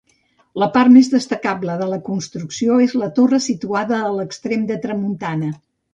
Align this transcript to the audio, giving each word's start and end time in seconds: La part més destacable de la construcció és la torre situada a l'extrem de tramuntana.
La 0.61 0.67
part 0.77 0.91
més 0.93 1.09
destacable 1.15 1.75
de 1.81 1.89
la 1.91 2.01
construcció 2.09 2.79
és 2.87 2.95
la 3.03 3.11
torre 3.19 3.41
situada 3.49 4.01
a 4.07 4.11
l'extrem 4.17 4.65
de 4.73 4.79
tramuntana. 4.87 5.53